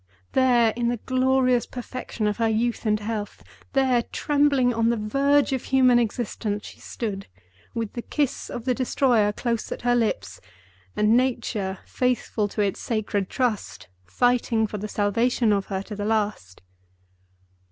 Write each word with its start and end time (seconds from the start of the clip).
There, 0.31 0.73
in 0.75 0.87
the 0.87 0.97
glorious 0.97 1.67
perfection 1.67 2.25
of 2.25 2.37
her 2.37 2.47
youth 2.49 2.87
and 2.87 2.99
health—there, 2.99 4.01
trembling 4.11 4.73
on 4.73 4.89
the 4.89 4.97
verge 4.97 5.53
of 5.53 5.65
human 5.65 5.99
existence, 5.99 6.65
she 6.65 6.79
stood; 6.79 7.27
with 7.75 7.93
the 7.93 8.01
kiss 8.01 8.49
of 8.49 8.65
the 8.65 8.73
Destroyer 8.73 9.31
close 9.31 9.71
at 9.71 9.83
her 9.83 9.93
lips, 9.93 10.41
and 10.95 11.15
Nature, 11.15 11.77
faithful 11.85 12.47
to 12.47 12.61
its 12.63 12.79
sacred 12.79 13.29
trust, 13.29 13.89
fighting 14.03 14.65
for 14.65 14.79
the 14.79 14.87
salvation 14.87 15.53
of 15.53 15.67
her 15.67 15.83
to 15.83 15.95
the 15.95 16.05
last. 16.05 16.63